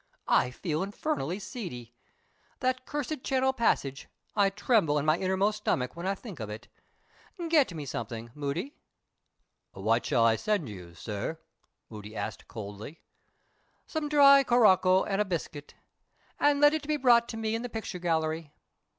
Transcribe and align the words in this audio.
I 0.27 0.49
feel 0.49 0.81
infernally 0.81 1.37
seedy. 1.37 1.93
That 2.59 2.87
cursed 2.87 3.23
Channel 3.23 3.53
passage 3.53 4.07
I 4.35 4.49
tremble 4.49 4.97
in 4.97 5.05
my 5.05 5.15
inmost 5.19 5.59
stomach 5.59 5.95
when 5.95 6.07
I 6.07 6.15
think 6.15 6.39
of 6.39 6.49
it. 6.49 6.67
Get 7.49 7.71
me 7.75 7.85
something, 7.85 8.31
Moody." 8.33 8.73
"What 9.73 10.03
shall 10.03 10.25
I 10.25 10.37
send 10.37 10.67
you, 10.69 10.95
sir?" 10.95 11.37
Moody 11.87 12.15
asked 12.15 12.47
coldly. 12.47 13.01
"Some 13.85 14.09
dry 14.09 14.43
curacoa 14.43 15.05
and 15.07 15.21
a 15.21 15.23
biscuit. 15.23 15.75
And 16.39 16.59
let 16.59 16.73
it 16.73 16.87
be 16.87 16.97
brought 16.97 17.29
to 17.29 17.37
me 17.37 17.53
in 17.53 17.61
the 17.61 17.69
picture 17.69 17.99
gallery. 17.99 18.55